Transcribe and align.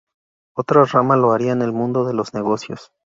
Otra 0.57 0.83
rama 0.85 1.15
lo 1.15 1.31
haría 1.31 1.51
en 1.51 1.61
el 1.61 1.73
mundo 1.73 2.05
de 2.05 2.15
los 2.15 2.33
negocios. 2.33 2.91